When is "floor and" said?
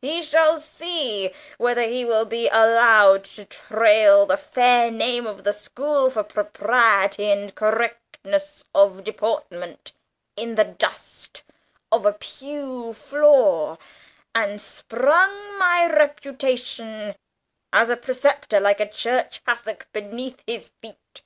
12.92-14.60